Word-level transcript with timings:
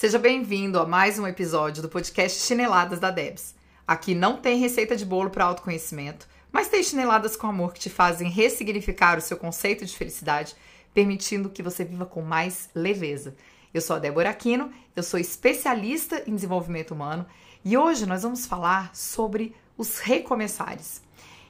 Seja 0.00 0.18
bem-vindo 0.18 0.80
a 0.80 0.86
mais 0.86 1.18
um 1.18 1.26
episódio 1.26 1.82
do 1.82 1.88
podcast 1.90 2.40
Chineladas 2.46 2.98
da 2.98 3.10
Debs. 3.10 3.54
Aqui 3.86 4.14
não 4.14 4.38
tem 4.38 4.58
receita 4.58 4.96
de 4.96 5.04
bolo 5.04 5.28
para 5.28 5.44
autoconhecimento, 5.44 6.26
mas 6.50 6.68
tem 6.68 6.82
chineladas 6.82 7.36
com 7.36 7.46
amor 7.46 7.74
que 7.74 7.80
te 7.80 7.90
fazem 7.90 8.30
ressignificar 8.30 9.18
o 9.18 9.20
seu 9.20 9.36
conceito 9.36 9.84
de 9.84 9.94
felicidade, 9.94 10.56
permitindo 10.94 11.50
que 11.50 11.62
você 11.62 11.84
viva 11.84 12.06
com 12.06 12.22
mais 12.22 12.70
leveza. 12.74 13.36
Eu 13.74 13.82
sou 13.82 13.94
a 13.94 13.98
Débora 13.98 14.30
Aquino, 14.30 14.72
eu 14.96 15.02
sou 15.02 15.20
especialista 15.20 16.24
em 16.26 16.34
desenvolvimento 16.34 16.92
humano 16.92 17.26
e 17.62 17.76
hoje 17.76 18.06
nós 18.06 18.22
vamos 18.22 18.46
falar 18.46 18.96
sobre 18.96 19.54
os 19.76 19.98
recomeçares. 19.98 21.02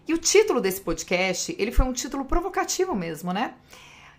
E 0.09 0.13
o 0.13 0.19
título 0.19 0.61
desse 0.61 0.81
podcast, 0.81 1.55
ele 1.57 1.71
foi 1.71 1.87
um 1.87 1.93
título 1.93 2.25
provocativo 2.25 2.97
mesmo, 2.97 3.33
né? 3.33 3.55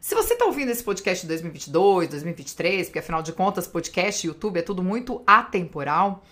Se 0.02 0.16
você 0.16 0.34
está 0.34 0.46
ouvindo 0.46 0.72
esse 0.72 0.84
podcast 0.84 1.22
de 1.22 1.28
2022, 1.28 2.10
2023, 2.10 2.88
porque 2.88 2.98
afinal 2.98 3.22
de 3.22 3.32
contas, 3.32 3.68
podcast 3.68 4.26
e 4.26 4.30
YouTube 4.30 4.58
é 4.58 4.64
tudo 4.64 4.82
muito 4.82 5.22
atemporal, 5.28 6.24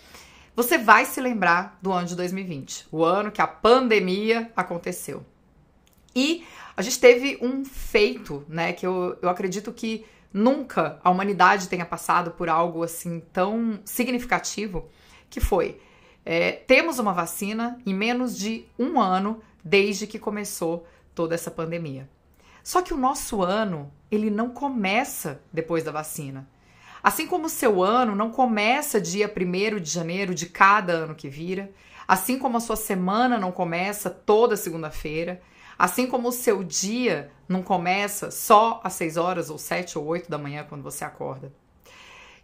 você 0.56 0.76
vai 0.76 1.06
se 1.06 1.22
lembrar 1.22 1.78
do 1.80 1.92
ano 1.92 2.08
de 2.08 2.16
2020, 2.16 2.88
o 2.92 3.06
ano 3.06 3.32
que 3.32 3.44
a 3.44 3.46
pandemia 3.46 4.52
aconteceu. 4.56 5.24
E 6.16 6.44
a 6.76 6.82
gente 6.82 7.00
teve 7.00 7.38
um 7.44 7.64
feito, 7.64 8.44
né, 8.50 8.74
que 8.74 8.88
eu, 8.88 9.16
eu 9.22 9.30
acredito 9.30 9.72
que 9.72 10.04
nunca 10.34 11.00
a 11.04 11.12
humanidade 11.12 11.70
tenha 11.70 11.86
passado 11.86 12.32
por 12.32 12.50
algo 12.50 12.82
assim 12.82 13.22
tão 13.32 13.80
significativo, 13.86 14.90
que 15.30 15.40
foi 15.40 15.80
é, 16.26 16.54
temos 16.54 16.98
uma 16.98 17.14
vacina 17.14 17.80
em 17.86 17.94
menos 17.94 18.36
de 18.36 18.66
um 18.80 19.00
ano 19.00 19.44
desde 19.64 20.08
que 20.08 20.18
começou 20.18 20.88
toda 21.14 21.36
essa 21.36 21.52
pandemia. 21.52 22.10
Só 22.64 22.82
que 22.82 22.94
o 22.94 22.98
nosso 22.98 23.42
ano, 23.42 23.92
ele 24.12 24.30
não 24.30 24.50
começa 24.50 25.42
depois 25.52 25.84
da 25.84 25.92
vacina. 25.92 26.48
Assim 27.02 27.26
como 27.26 27.46
o 27.46 27.50
seu 27.50 27.82
ano 27.82 28.16
não 28.16 28.30
começa 28.30 29.00
dia 29.00 29.32
1 29.34 29.80
de 29.80 29.90
janeiro 29.90 30.36
de 30.36 30.48
cada 30.48 30.94
ano 30.94 31.16
que 31.16 31.30
vira, 31.30 31.72
assim 32.08 32.38
como 32.38 32.58
a 32.58 32.60
sua 32.60 32.76
semana 32.76 33.38
não 33.38 33.52
começa 33.52 34.10
toda 34.10 34.58
segunda-feira, 34.58 35.42
assim 35.78 36.08
como 36.08 36.28
o 36.28 36.34
seu 36.34 36.64
dia 36.64 37.32
não 37.48 37.64
começa 37.64 38.32
só 38.32 38.82
às 38.84 38.94
6 38.94 39.16
horas 39.16 39.50
ou 39.50 39.58
7 39.58 39.98
ou 39.98 40.06
8 40.06 40.30
da 40.30 40.38
manhã 40.38 40.66
quando 40.68 40.84
você 40.84 41.06
acorda. 41.06 41.54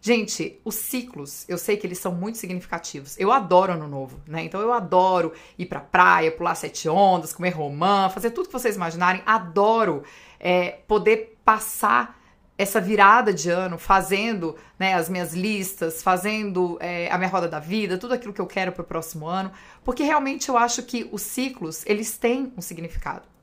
Gente, 0.05 0.61
os 0.63 0.75
ciclos, 0.75 1.45
eu 1.49 1.57
sei 1.57 1.77
que 1.77 1.87
eles 1.87 1.97
são 1.97 2.13
muito 2.13 2.37
significativos. 2.37 3.19
Eu 3.19 3.31
adoro 3.31 3.73
ano 3.73 3.87
novo, 3.87 4.21
né? 4.27 4.43
Então 4.43 4.61
eu 4.61 4.71
adoro 4.71 5.33
ir 5.57 5.65
pra 5.65 5.79
praia, 5.79 6.31
pular 6.31 6.53
sete 6.53 6.87
ondas, 6.87 7.33
comer 7.33 7.49
romã, 7.49 8.07
fazer 8.07 8.29
tudo 8.29 8.45
que 8.45 8.53
vocês 8.53 8.75
imaginarem. 8.75 9.23
Adoro 9.25 10.03
é, 10.39 10.77
poder 10.87 11.39
passar 11.43 12.21
essa 12.55 12.79
virada 12.79 13.33
de 13.33 13.49
ano 13.49 13.79
fazendo 13.79 14.55
né, 14.77 14.93
as 14.93 15.09
minhas 15.09 15.33
listas, 15.33 16.03
fazendo 16.03 16.77
é, 16.79 17.11
a 17.11 17.17
minha 17.17 17.29
roda 17.31 17.47
da 17.47 17.59
vida, 17.59 17.97
tudo 17.97 18.13
aquilo 18.13 18.31
que 18.31 18.39
eu 18.39 18.45
quero 18.45 18.71
para 18.73 18.83
o 18.83 18.85
próximo 18.85 19.25
ano, 19.25 19.51
porque 19.83 20.03
realmente 20.03 20.49
eu 20.49 20.55
acho 20.55 20.83
que 20.83 21.09
os 21.11 21.23
ciclos 21.23 21.83
eles 21.83 22.15
têm 22.15 22.53
um 22.55 22.61
significado. 22.61 23.34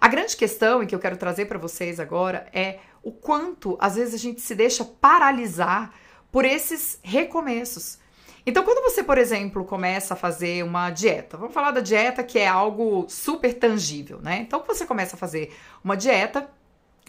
A 0.00 0.08
grande 0.08 0.34
questão 0.34 0.82
e 0.82 0.86
que 0.86 0.94
eu 0.94 0.98
quero 0.98 1.16
trazer 1.16 1.44
para 1.44 1.58
vocês 1.58 2.00
agora 2.00 2.46
é 2.54 2.78
o 3.02 3.12
quanto 3.12 3.76
às 3.78 3.96
vezes 3.96 4.14
a 4.14 4.18
gente 4.18 4.40
se 4.40 4.54
deixa 4.54 4.84
paralisar 4.84 5.92
por 6.32 6.44
esses 6.44 6.98
recomeços. 7.02 7.98
Então, 8.46 8.64
quando 8.64 8.82
você, 8.82 9.02
por 9.02 9.18
exemplo, 9.18 9.62
começa 9.64 10.14
a 10.14 10.16
fazer 10.16 10.64
uma 10.64 10.88
dieta, 10.88 11.36
vamos 11.36 11.52
falar 11.52 11.72
da 11.72 11.80
dieta 11.80 12.24
que 12.24 12.38
é 12.38 12.48
algo 12.48 13.04
super 13.08 13.52
tangível, 13.52 14.18
né? 14.22 14.38
Então, 14.40 14.64
você 14.66 14.86
começa 14.86 15.16
a 15.16 15.18
fazer 15.18 15.54
uma 15.84 15.96
dieta 15.96 16.48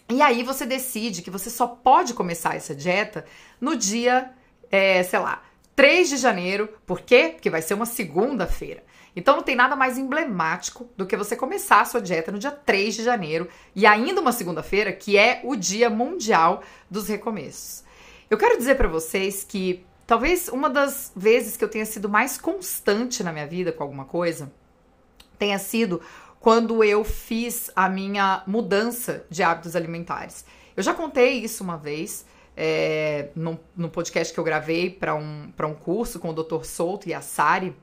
e 0.10 0.22
aí 0.22 0.44
você 0.44 0.66
decide 0.66 1.22
que 1.22 1.32
você 1.32 1.50
só 1.50 1.68
pode 1.68 2.14
começar 2.14 2.56
essa 2.56 2.76
dieta 2.76 3.24
no 3.62 3.78
dia, 3.78 4.32
é, 4.70 5.02
sei 5.04 5.20
lá, 5.20 5.42
3 5.76 6.10
de 6.10 6.18
janeiro. 6.18 6.70
Por 6.86 7.02
quê? 7.02 7.32
Porque 7.34 7.50
vai 7.50 7.62
ser 7.62 7.74
uma 7.74 7.86
segunda-feira. 7.86 8.84
Então 9.16 9.36
não 9.36 9.44
tem 9.44 9.56
nada 9.56 9.76
mais 9.76 9.98
emblemático 9.98 10.90
do 10.96 11.06
que 11.06 11.18
você 11.18 11.36
começar 11.36 11.82
a 11.82 11.86
sua 11.86 12.02
dieta 12.02 12.32
no 12.32 12.40
dia 12.40 12.52
3 12.52 12.96
de 12.96 13.04
janeiro 13.04 13.48
e 13.76 13.86
ainda 13.86 14.22
uma 14.22 14.32
segunda-feira, 14.32 14.92
que 14.94 15.18
é 15.18 15.42
o 15.44 15.56
Dia 15.56 15.90
Mundial 15.90 16.64
dos 16.90 17.08
Recomeços. 17.10 17.84
Eu 18.30 18.38
quero 18.38 18.58
dizer 18.58 18.76
para 18.76 18.88
vocês 18.88 19.44
que 19.44 19.86
talvez 20.08 20.48
uma 20.48 20.70
das 20.70 21.12
vezes 21.16 21.58
que 21.58 21.64
eu 21.64 21.70
tenha 21.70 21.86
sido 21.86 22.08
mais 22.08 22.38
constante 22.38 23.24
na 23.24 23.34
minha 23.34 23.48
vida 23.48 23.72
com 23.72 23.84
alguma 23.84 24.06
coisa 24.06 24.52
tenha 25.38 25.60
sido 25.60 26.02
quando 26.40 26.84
eu 26.84 27.04
fiz 27.04 27.70
a 27.76 27.90
minha 27.90 28.44
mudança 28.48 29.26
de 29.30 29.44
hábitos 29.44 29.76
alimentares. 29.76 30.46
Eu 30.78 30.84
já 30.84 30.94
contei 30.94 31.40
isso 31.40 31.64
uma 31.64 31.78
vez 31.78 32.26
é, 32.64 33.30
podcast 33.90 34.32
que 34.32 34.40
eu 34.40 34.44
gravei 34.44 34.88
para 34.88 35.16
um, 35.16 35.52
um 35.64 35.74
curso 35.74 36.20
com 36.20 36.30
o 36.30 36.34
Dr. 36.34 36.64
Souto 36.64 37.10
e 37.10 37.14
a 37.14 37.20
Sari 37.20 37.76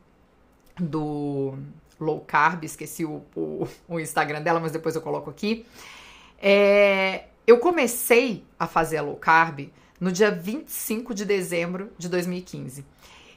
do 0.78 1.58
low 1.98 2.20
carb, 2.20 2.62
esqueci 2.62 3.04
o, 3.04 3.24
o, 3.34 3.66
o 3.88 3.98
Instagram 3.98 4.40
dela, 4.40 4.60
mas 4.60 4.70
depois 4.70 4.94
eu 4.94 5.02
coloco 5.02 5.28
aqui. 5.28 5.66
É, 6.40 7.24
eu 7.44 7.58
comecei 7.58 8.44
a 8.56 8.68
fazer 8.68 8.98
a 8.98 9.02
low 9.02 9.16
carb 9.16 9.68
no 10.00 10.12
dia 10.12 10.30
25 10.30 11.12
de 11.12 11.24
dezembro 11.24 11.90
de 11.98 12.08
2015. 12.08 12.86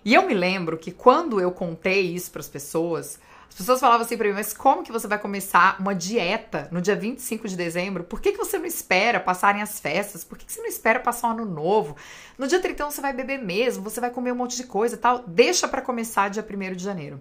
E 0.06 0.14
eu 0.14 0.28
me 0.28 0.36
lembro 0.36 0.78
que 0.78 0.92
quando 0.92 1.42
eu 1.42 1.52
contei 1.52 2.02
isso 2.02 2.30
para 2.30 2.42
as 2.42 2.50
pessoas, 2.50 3.20
as 3.52 3.56
pessoas 3.56 3.82
falavam 3.82 4.06
assim 4.06 4.16
para 4.16 4.30
mim, 4.30 4.34
mas 4.34 4.54
como 4.54 4.82
que 4.82 4.94
você 4.94 5.10
vai 5.10 5.20
começar 5.20 5.76
uma 5.78 5.94
dieta 5.94 6.70
no 6.72 6.82
dia 6.82 6.96
25 6.96 7.50
de 7.50 7.58
dezembro? 7.58 8.06
Por 8.06 8.22
que, 8.22 8.32
que 8.32 8.38
você 8.38 8.58
não 8.58 8.66
espera 8.66 9.20
passarem 9.20 9.62
as 9.62 9.78
festas? 9.78 10.24
Por 10.24 10.38
que, 10.38 10.46
que 10.46 10.54
você 10.54 10.62
não 10.62 10.70
espera 10.70 11.02
passar 11.02 11.28
o 11.28 11.32
ano 11.32 11.44
novo? 11.44 11.98
No 12.38 12.48
dia 12.48 12.62
31 12.62 12.90
você 12.90 13.02
vai 13.02 13.12
beber 13.12 13.40
mesmo, 13.40 13.84
você 13.84 14.00
vai 14.00 14.10
comer 14.10 14.32
um 14.32 14.38
monte 14.38 14.56
de 14.56 14.64
coisa 14.64 14.96
e 14.96 14.98
tal. 14.98 15.26
Deixa 15.28 15.68
para 15.68 15.82
começar 15.82 16.30
dia 16.30 16.46
1 16.50 16.76
de 16.78 16.82
janeiro. 16.82 17.20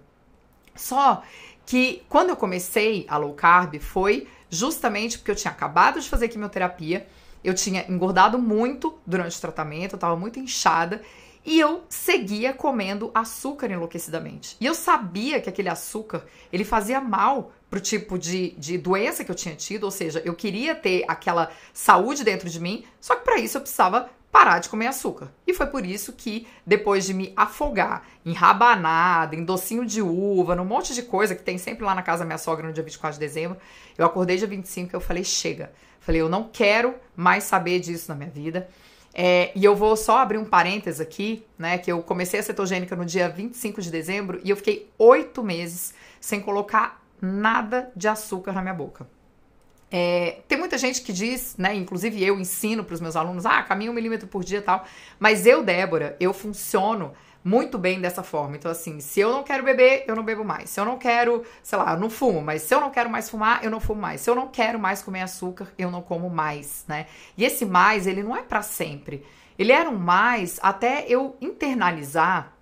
Só 0.73 1.21
que 1.65 2.01
quando 2.07 2.29
eu 2.29 2.37
comecei 2.37 3.05
a 3.09 3.17
low 3.17 3.33
carb 3.33 3.77
foi 3.81 4.25
justamente 4.49 5.17
porque 5.17 5.31
eu 5.31 5.35
tinha 5.35 5.51
acabado 5.51 5.99
de 5.99 6.07
fazer 6.07 6.29
quimioterapia, 6.29 7.09
eu 7.43 7.53
tinha 7.53 7.85
engordado 7.89 8.39
muito 8.39 8.97
durante 9.05 9.37
o 9.37 9.41
tratamento, 9.41 9.95
eu 9.95 9.99
tava 9.99 10.15
muito 10.15 10.39
inchada 10.39 11.01
e 11.45 11.59
eu 11.59 11.83
seguia 11.89 12.53
comendo 12.53 13.11
açúcar 13.13 13.71
enlouquecidamente. 13.71 14.55
E 14.59 14.65
eu 14.65 14.75
sabia 14.75 15.41
que 15.41 15.49
aquele 15.49 15.69
açúcar, 15.69 16.25
ele 16.51 16.63
fazia 16.63 17.01
mal 17.01 17.51
pro 17.69 17.79
tipo 17.79 18.19
de, 18.19 18.51
de 18.51 18.77
doença 18.77 19.23
que 19.23 19.31
eu 19.31 19.35
tinha 19.35 19.55
tido, 19.55 19.85
ou 19.85 19.91
seja, 19.91 20.21
eu 20.25 20.35
queria 20.35 20.75
ter 20.75 21.03
aquela 21.07 21.51
saúde 21.73 22.23
dentro 22.23 22.49
de 22.49 22.59
mim, 22.59 22.83
só 22.99 23.15
que 23.15 23.23
para 23.23 23.39
isso 23.39 23.57
eu 23.57 23.61
precisava 23.61 24.09
parar 24.31 24.59
de 24.59 24.69
comer 24.69 24.87
açúcar. 24.87 25.31
E 25.45 25.53
foi 25.53 25.65
por 25.67 25.85
isso 25.85 26.13
que, 26.13 26.47
depois 26.65 27.05
de 27.05 27.13
me 27.13 27.33
afogar 27.35 28.07
em 28.25 28.33
rabanada, 28.33 29.35
em 29.35 29.43
docinho 29.43 29.85
de 29.85 30.01
uva, 30.01 30.55
num 30.55 30.63
monte 30.63 30.93
de 30.93 31.03
coisa 31.03 31.35
que 31.35 31.43
tem 31.43 31.57
sempre 31.57 31.83
lá 31.83 31.93
na 31.93 32.01
casa 32.01 32.19
da 32.19 32.25
minha 32.25 32.37
sogra 32.37 32.65
no 32.65 32.73
dia 32.73 32.83
24 32.83 33.19
de 33.19 33.25
dezembro, 33.25 33.57
eu 33.97 34.05
acordei 34.05 34.37
dia 34.37 34.47
25 34.47 34.93
e 34.93 34.95
eu 34.95 35.01
falei, 35.01 35.23
chega. 35.23 35.71
Falei, 35.99 36.21
eu 36.21 36.29
não 36.29 36.49
quero 36.51 36.95
mais 37.15 37.43
saber 37.43 37.79
disso 37.79 38.09
na 38.09 38.15
minha 38.15 38.29
vida. 38.29 38.67
É, 39.13 39.51
e 39.55 39.63
eu 39.63 39.75
vou 39.75 39.95
só 39.97 40.19
abrir 40.19 40.37
um 40.37 40.45
parênteses 40.45 41.01
aqui, 41.01 41.45
né? 41.57 41.77
Que 41.77 41.91
eu 41.91 42.01
comecei 42.01 42.39
a 42.39 42.43
cetogênica 42.43 42.95
no 42.95 43.05
dia 43.05 43.29
25 43.29 43.81
de 43.81 43.91
dezembro 43.91 44.39
e 44.43 44.49
eu 44.49 44.55
fiquei 44.55 44.89
oito 44.97 45.43
meses 45.43 45.93
sem 46.19 46.39
colocar 46.39 47.03
nada 47.21 47.91
de 47.95 48.07
açúcar 48.07 48.53
na 48.53 48.61
minha 48.61 48.73
boca. 48.73 49.07
É, 49.91 50.37
tem 50.47 50.57
muita 50.57 50.77
gente 50.77 51.01
que 51.01 51.11
diz, 51.11 51.55
né? 51.57 51.75
Inclusive 51.75 52.23
eu 52.23 52.39
ensino 52.39 52.83
para 52.83 52.93
os 52.93 53.01
meus 53.01 53.15
alunos, 53.15 53.45
ah, 53.45 53.61
caminha 53.61 53.91
um 53.91 53.93
milímetro 53.93 54.27
por 54.27 54.43
dia 54.43 54.59
e 54.59 54.61
tal. 54.61 54.85
Mas 55.19 55.45
eu, 55.45 55.61
Débora, 55.61 56.15
eu 56.19 56.33
funciono 56.33 57.11
muito 57.43 57.77
bem 57.77 57.99
dessa 57.99 58.23
forma. 58.23 58.55
Então, 58.55 58.71
assim, 58.71 58.99
se 58.99 59.19
eu 59.19 59.31
não 59.31 59.43
quero 59.43 59.63
beber, 59.63 60.05
eu 60.07 60.15
não 60.15 60.23
bebo 60.23 60.45
mais. 60.45 60.69
Se 60.69 60.79
eu 60.79 60.85
não 60.85 60.97
quero, 60.97 61.43
sei 61.61 61.77
lá, 61.77 61.97
não 61.97 62.09
fumo, 62.09 62.41
mas 62.41 62.61
se 62.61 62.73
eu 62.73 62.79
não 62.79 62.89
quero 62.89 63.09
mais 63.09 63.29
fumar, 63.29 63.63
eu 63.63 63.71
não 63.71 63.79
fumo 63.79 64.01
mais. 64.01 64.21
Se 64.21 64.29
eu 64.29 64.35
não 64.35 64.47
quero 64.47 64.79
mais 64.79 65.01
comer 65.01 65.21
açúcar, 65.21 65.67
eu 65.77 65.91
não 65.91 66.01
como 66.01 66.29
mais, 66.29 66.85
né? 66.87 67.07
E 67.37 67.43
esse 67.43 67.65
mais, 67.65 68.07
ele 68.07 68.23
não 68.23 68.35
é 68.35 68.43
para 68.43 68.61
sempre. 68.61 69.25
Ele 69.57 69.71
era 69.71 69.89
um 69.89 69.97
mais 69.97 70.59
até 70.61 71.05
eu 71.07 71.35
internalizar 71.41 72.53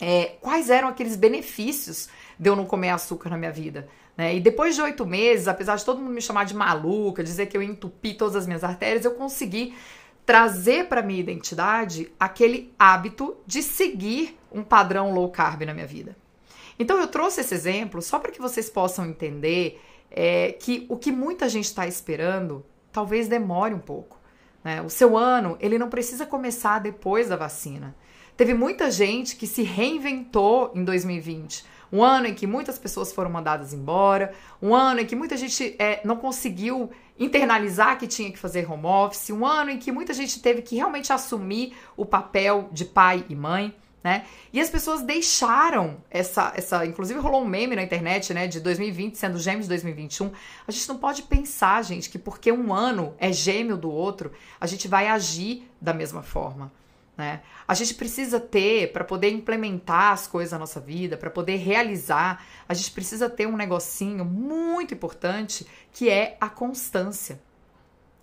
é, 0.00 0.36
quais 0.40 0.68
eram 0.68 0.88
aqueles 0.88 1.16
benefícios 1.16 2.08
de 2.38 2.50
eu 2.50 2.56
não 2.56 2.66
comer 2.66 2.90
açúcar 2.90 3.30
na 3.30 3.38
minha 3.38 3.52
vida. 3.52 3.88
Né? 4.16 4.36
E 4.36 4.40
depois 4.40 4.74
de 4.74 4.82
oito 4.82 5.04
meses, 5.04 5.46
apesar 5.46 5.76
de 5.76 5.84
todo 5.84 6.00
mundo 6.00 6.12
me 6.12 6.22
chamar 6.22 6.44
de 6.44 6.54
maluca, 6.54 7.22
dizer 7.22 7.46
que 7.46 7.56
eu 7.56 7.62
entupi 7.62 8.14
todas 8.14 8.36
as 8.36 8.46
minhas 8.46 8.64
artérias, 8.64 9.04
eu 9.04 9.12
consegui 9.12 9.74
trazer 10.24 10.88
para 10.88 11.02
minha 11.02 11.20
identidade 11.20 12.10
aquele 12.18 12.74
hábito 12.78 13.36
de 13.46 13.62
seguir 13.62 14.36
um 14.50 14.64
padrão 14.64 15.12
low 15.12 15.30
carb 15.30 15.62
na 15.62 15.74
minha 15.74 15.86
vida. 15.86 16.16
Então 16.78 16.98
eu 16.98 17.06
trouxe 17.06 17.40
esse 17.40 17.54
exemplo 17.54 18.02
só 18.02 18.18
para 18.18 18.32
que 18.32 18.40
vocês 18.40 18.68
possam 18.68 19.06
entender 19.06 19.80
é, 20.10 20.52
que 20.52 20.84
o 20.88 20.96
que 20.96 21.12
muita 21.12 21.48
gente 21.48 21.66
está 21.66 21.86
esperando 21.86 22.64
talvez 22.92 23.28
demore 23.28 23.72
um 23.72 23.78
pouco. 23.78 24.18
Né? 24.64 24.82
O 24.82 24.90
seu 24.90 25.16
ano 25.16 25.56
ele 25.60 25.78
não 25.78 25.88
precisa 25.88 26.26
começar 26.26 26.80
depois 26.80 27.28
da 27.28 27.36
vacina. 27.36 27.94
Teve 28.36 28.52
muita 28.52 28.90
gente 28.90 29.36
que 29.36 29.46
se 29.46 29.62
reinventou 29.62 30.72
em 30.74 30.84
2020. 30.84 31.64
Um 31.92 32.02
ano 32.02 32.26
em 32.26 32.34
que 32.34 32.46
muitas 32.46 32.78
pessoas 32.78 33.12
foram 33.12 33.30
mandadas 33.30 33.72
embora, 33.72 34.32
um 34.60 34.74
ano 34.74 35.00
em 35.00 35.06
que 35.06 35.16
muita 35.16 35.36
gente 35.36 35.76
é, 35.78 36.00
não 36.04 36.16
conseguiu 36.16 36.90
internalizar 37.18 37.98
que 37.98 38.06
tinha 38.06 38.30
que 38.30 38.38
fazer 38.38 38.70
home 38.70 38.86
office, 38.86 39.30
um 39.30 39.46
ano 39.46 39.70
em 39.70 39.78
que 39.78 39.90
muita 39.90 40.12
gente 40.12 40.40
teve 40.40 40.62
que 40.62 40.76
realmente 40.76 41.12
assumir 41.12 41.74
o 41.96 42.04
papel 42.04 42.68
de 42.72 42.84
pai 42.84 43.24
e 43.28 43.34
mãe. 43.34 43.74
Né? 44.06 44.24
E 44.52 44.60
as 44.60 44.70
pessoas 44.70 45.02
deixaram 45.02 45.96
essa, 46.08 46.52
essa, 46.54 46.86
inclusive 46.86 47.18
rolou 47.18 47.42
um 47.42 47.44
meme 47.44 47.74
na 47.74 47.82
internet, 47.82 48.32
né, 48.32 48.46
de 48.46 48.60
2020 48.60 49.18
sendo 49.18 49.36
gêmeo 49.36 49.62
de 49.62 49.68
2021. 49.68 50.30
A 50.64 50.70
gente 50.70 50.88
não 50.88 50.96
pode 50.96 51.24
pensar, 51.24 51.82
gente, 51.82 52.08
que 52.08 52.16
porque 52.16 52.52
um 52.52 52.72
ano 52.72 53.16
é 53.18 53.32
gêmeo 53.32 53.76
do 53.76 53.90
outro, 53.90 54.30
a 54.60 54.66
gente 54.68 54.86
vai 54.86 55.08
agir 55.08 55.68
da 55.80 55.92
mesma 55.92 56.22
forma. 56.22 56.70
Né? 57.16 57.40
A 57.66 57.74
gente 57.74 57.94
precisa 57.94 58.38
ter, 58.38 58.92
para 58.92 59.02
poder 59.02 59.30
implementar 59.30 60.12
as 60.12 60.26
coisas 60.26 60.52
na 60.52 60.58
nossa 60.58 60.78
vida, 60.78 61.16
para 61.16 61.30
poder 61.30 61.56
realizar, 61.56 62.44
a 62.68 62.74
gente 62.74 62.90
precisa 62.90 63.30
ter 63.30 63.46
um 63.46 63.56
negocinho 63.56 64.24
muito 64.24 64.92
importante 64.92 65.66
que 65.92 66.10
é 66.10 66.36
a 66.40 66.48
constância. 66.48 67.40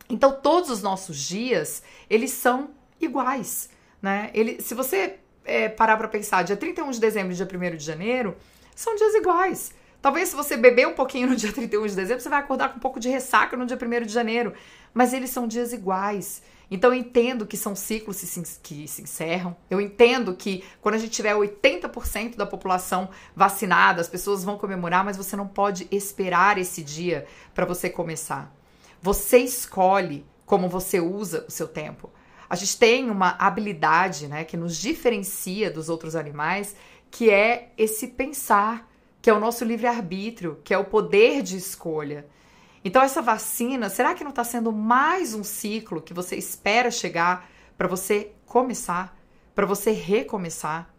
Então, 0.09 0.31
todos 0.31 0.69
os 0.69 0.83
nossos 0.83 1.17
dias, 1.17 1.81
eles 2.09 2.31
são 2.31 2.71
iguais. 3.01 3.69
Né? 4.01 4.29
Ele, 4.33 4.61
se 4.61 4.75
você 4.75 5.17
é, 5.43 5.69
parar 5.69 5.97
para 5.97 6.07
pensar, 6.07 6.43
dia 6.43 6.57
31 6.57 6.91
de 6.91 6.99
dezembro 6.99 7.33
e 7.33 7.35
dia 7.35 7.47
1 7.51 7.77
de 7.77 7.83
janeiro, 7.83 8.35
são 8.75 8.95
dias 8.95 9.15
iguais. 9.15 9.73
Talvez 10.03 10.27
se 10.27 10.35
você 10.35 10.57
beber 10.57 10.85
um 10.85 10.93
pouquinho 10.93 11.29
no 11.29 11.35
dia 11.35 11.49
31 11.53 11.87
de 11.87 11.95
dezembro, 11.95 12.21
você 12.21 12.27
vai 12.27 12.39
acordar 12.39 12.67
com 12.67 12.75
um 12.75 12.79
pouco 12.79 12.99
de 12.99 13.07
ressaca 13.07 13.55
no 13.55 13.65
dia 13.65 13.79
1 13.81 14.05
de 14.05 14.11
janeiro. 14.11 14.53
Mas 14.93 15.13
eles 15.13 15.29
são 15.29 15.47
dias 15.47 15.71
iguais. 15.71 16.43
Então 16.69 16.91
eu 16.91 16.99
entendo 16.99 17.47
que 17.47 17.55
são 17.55 17.73
ciclos 17.73 18.19
que 18.61 18.85
se 18.85 19.01
encerram. 19.01 19.55
Eu 19.69 19.79
entendo 19.79 20.35
que 20.35 20.61
quando 20.81 20.95
a 20.95 20.97
gente 20.97 21.11
tiver 21.11 21.33
80% 21.33 22.35
da 22.35 22.45
população 22.45 23.09
vacinada, 23.33 24.01
as 24.01 24.09
pessoas 24.09 24.43
vão 24.43 24.57
comemorar, 24.57 25.05
mas 25.05 25.15
você 25.15 25.37
não 25.37 25.47
pode 25.47 25.87
esperar 25.89 26.57
esse 26.57 26.83
dia 26.83 27.25
para 27.55 27.65
você 27.65 27.89
começar. 27.89 28.53
Você 29.01 29.37
escolhe 29.37 30.25
como 30.45 30.67
você 30.67 30.99
usa 30.99 31.45
o 31.47 31.51
seu 31.51 31.67
tempo. 31.67 32.11
A 32.49 32.57
gente 32.57 32.77
tem 32.77 33.09
uma 33.09 33.37
habilidade, 33.39 34.27
né, 34.27 34.43
que 34.43 34.57
nos 34.57 34.75
diferencia 34.75 35.71
dos 35.71 35.87
outros 35.87 36.13
animais, 36.13 36.75
que 37.09 37.29
é 37.29 37.71
esse 37.77 38.09
pensar, 38.09 38.91
que 39.23 39.29
é 39.29 39.33
o 39.33 39.39
nosso 39.39 39.63
livre-arbítrio, 39.63 40.59
que 40.65 40.73
é 40.73 40.77
o 40.77 40.83
poder 40.83 41.41
de 41.41 41.55
escolha. 41.55 42.27
Então, 42.83 43.01
essa 43.01 43.21
vacina, 43.21 43.89
será 43.89 44.13
que 44.13 44.21
não 44.21 44.31
está 44.31 44.43
sendo 44.43 44.69
mais 44.69 45.33
um 45.33 45.45
ciclo 45.45 46.01
que 46.01 46.13
você 46.13 46.35
espera 46.35 46.91
chegar 46.91 47.49
para 47.77 47.87
você 47.87 48.33
começar, 48.45 49.17
para 49.55 49.65
você 49.65 49.91
recomeçar? 49.91 50.93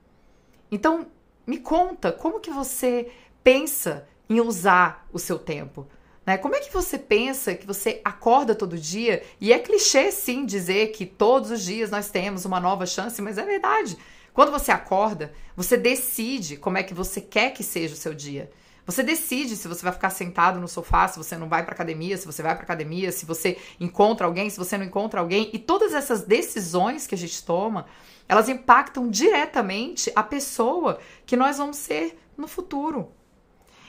Então, 0.73 1.07
me 1.47 1.59
conta, 1.59 2.11
como 2.13 2.41
que 2.41 2.51
você 2.51 3.13
pensa 3.43 4.09
em 4.27 4.41
usar 4.41 5.07
o 5.13 5.19
seu 5.19 5.39
tempo? 5.39 5.87
Né? 6.25 6.39
Como 6.39 6.55
é 6.55 6.61
que 6.61 6.73
você 6.73 6.99
pensa 6.99 7.55
que 7.55 7.67
você 7.67 8.01
acorda 8.03 8.55
todo 8.55 8.79
dia? 8.79 9.23
E 9.39 9.53
é 9.53 9.59
clichê, 9.59 10.11
sim, 10.11 10.47
dizer 10.47 10.93
que 10.93 11.05
todos 11.05 11.51
os 11.51 11.63
dias 11.63 11.91
nós 11.91 12.09
temos 12.09 12.47
uma 12.47 12.59
nova 12.59 12.87
chance, 12.87 13.21
mas 13.21 13.37
é 13.37 13.45
verdade. 13.45 13.99
Quando 14.35 14.51
você 14.51 14.73
acorda, 14.73 15.33
você 15.57 15.77
decide 15.77 16.57
como 16.57 16.77
é 16.77 16.83
que 16.83 16.93
você 16.93 17.21
quer 17.21 17.53
que 17.53 17.63
seja 17.63 17.95
o 17.95 17.97
seu 17.97 18.13
dia. 18.13 18.51
Você 18.85 19.01
decide 19.01 19.55
se 19.55 19.69
você 19.69 19.83
vai 19.85 19.93
ficar 19.93 20.11
sentado 20.11 20.59
no 20.59 20.67
sofá, 20.67 21.07
se 21.07 21.17
você 21.17 21.37
não 21.37 21.49
vai 21.49 21.65
para 21.65 21.73
academia, 21.73 22.19
se 22.19 22.27
você 22.27 22.43
vai 22.43 22.53
para 22.53 22.65
academia, 22.65 23.13
se 23.13 23.25
você 23.25 23.57
encontra 23.79 24.27
alguém, 24.27 24.51
se 24.51 24.59
você 24.59 24.77
não 24.77 24.85
encontra 24.85 25.21
alguém. 25.21 25.51
E 25.53 25.59
todas 25.59 25.95
essas 25.95 26.23
decisões 26.23 27.07
que 27.07 27.15
a 27.15 27.19
gente 27.19 27.45
toma, 27.45 27.87
elas 28.29 28.49
impactam 28.49 29.09
diretamente 29.09 30.11
a 30.17 30.23
pessoa 30.25 30.99
que 31.25 31.37
nós 31.37 31.57
vamos 31.57 31.77
ser 31.77 32.19
no 32.37 32.49
futuro. 32.49 33.13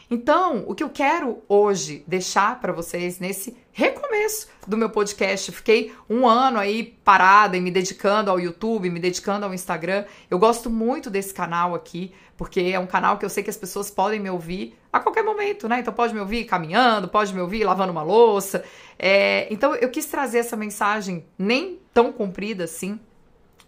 Então, 0.09 0.63
o 0.67 0.75
que 0.75 0.83
eu 0.83 0.89
quero 0.89 1.41
hoje 1.49 2.03
deixar 2.07 2.59
para 2.59 2.71
vocês 2.71 3.19
nesse 3.19 3.57
recomeço 3.71 4.47
do 4.67 4.77
meu 4.77 4.89
podcast, 4.89 5.51
fiquei 5.51 5.93
um 6.07 6.27
ano 6.27 6.59
aí 6.59 6.97
parada 7.03 7.57
e 7.57 7.61
me 7.61 7.71
dedicando 7.71 8.29
ao 8.29 8.39
YouTube, 8.39 8.89
me 8.89 8.99
dedicando 8.99 9.45
ao 9.45 9.53
Instagram. 9.53 10.05
Eu 10.29 10.37
gosto 10.37 10.69
muito 10.69 11.09
desse 11.09 11.33
canal 11.33 11.73
aqui, 11.73 12.13
porque 12.37 12.61
é 12.61 12.79
um 12.79 12.85
canal 12.85 13.17
que 13.17 13.25
eu 13.25 13.29
sei 13.29 13.43
que 13.43 13.49
as 13.49 13.57
pessoas 13.57 13.89
podem 13.89 14.19
me 14.19 14.29
ouvir 14.29 14.77
a 14.93 14.99
qualquer 14.99 15.23
momento, 15.23 15.67
né? 15.67 15.79
Então 15.79 15.93
pode 15.93 16.13
me 16.13 16.19
ouvir 16.19 16.45
caminhando, 16.45 17.07
pode 17.07 17.33
me 17.33 17.41
ouvir 17.41 17.63
lavando 17.63 17.91
uma 17.91 18.03
louça. 18.03 18.63
É, 18.99 19.47
então 19.51 19.73
eu 19.75 19.89
quis 19.89 20.05
trazer 20.05 20.37
essa 20.37 20.55
mensagem 20.55 21.25
nem 21.37 21.79
tão 21.91 22.13
comprida 22.13 22.65
assim, 22.65 22.99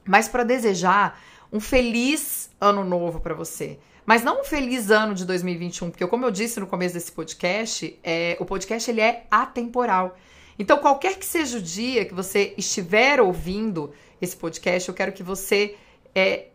mas 0.06 0.28
para 0.28 0.44
desejar 0.44 1.20
um 1.52 1.60
feliz 1.60 2.47
ano 2.60 2.84
novo 2.84 3.20
para 3.20 3.34
você. 3.34 3.80
Mas 4.06 4.24
não 4.24 4.42
um 4.42 4.44
feliz 4.44 4.90
ano 4.90 5.14
de 5.14 5.26
2021, 5.26 5.90
porque 5.90 6.08
como 6.08 6.26
eu 6.26 6.32
disse 6.32 6.60
no 6.60 6.68
começo 6.68 6.94
desse 6.94 7.12
podcast, 7.12 8.00
é, 8.04 8.38
o 8.40 8.46
podcast 8.46 8.90
ele 8.90 9.02
é 9.02 9.26
atemporal. 9.30 10.18
Então, 10.58 10.78
qualquer 10.78 11.18
que 11.18 11.26
seja 11.26 11.58
o 11.58 11.62
dia 11.62 12.06
que 12.06 12.14
você 12.14 12.54
estiver 12.58 13.20
ouvindo 13.20 13.94
esse 14.22 14.36
podcast, 14.36 14.88
eu 14.88 14.96
quero 14.96 15.12
que 15.12 15.22
você 15.22 15.76
é, 16.16 16.48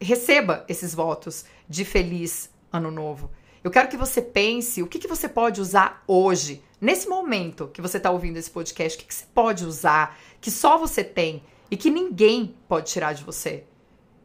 receba 0.00 0.64
esses 0.68 0.94
votos 0.94 1.44
de 1.68 1.84
feliz 1.84 2.50
ano 2.72 2.90
novo. 2.90 3.30
Eu 3.62 3.70
quero 3.70 3.88
que 3.88 3.96
você 3.96 4.20
pense 4.20 4.82
o 4.82 4.86
que, 4.86 4.98
que 4.98 5.08
você 5.08 5.28
pode 5.28 5.60
usar 5.60 6.02
hoje, 6.06 6.62
nesse 6.80 7.08
momento 7.08 7.68
que 7.68 7.80
você 7.80 7.96
está 7.96 8.10
ouvindo 8.10 8.36
esse 8.36 8.50
podcast, 8.50 8.96
o 8.96 9.00
que, 9.00 9.06
que 9.06 9.14
você 9.14 9.26
pode 9.34 9.64
usar, 9.64 10.18
que 10.40 10.50
só 10.50 10.76
você 10.76 11.02
tem 11.02 11.42
e 11.70 11.76
que 11.76 11.90
ninguém 11.90 12.54
pode 12.68 12.90
tirar 12.90 13.12
de 13.14 13.24
você. 13.24 13.64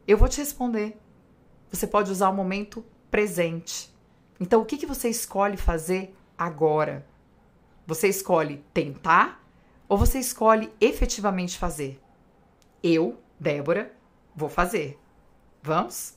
Eu 0.06 0.18
vou 0.18 0.28
te 0.28 0.38
responder 0.38 0.98
você 1.74 1.86
pode 1.86 2.10
usar 2.10 2.28
o 2.28 2.34
momento 2.34 2.84
presente. 3.10 3.92
Então, 4.40 4.60
o 4.60 4.64
que, 4.64 4.76
que 4.76 4.86
você 4.86 5.08
escolhe 5.08 5.56
fazer 5.56 6.14
agora? 6.36 7.06
Você 7.86 8.08
escolhe 8.08 8.64
tentar 8.72 9.44
ou 9.88 9.98
você 9.98 10.18
escolhe 10.18 10.72
efetivamente 10.80 11.58
fazer? 11.58 12.00
Eu, 12.82 13.18
Débora, 13.38 13.94
vou 14.34 14.48
fazer. 14.48 14.98
Vamos? 15.62 16.14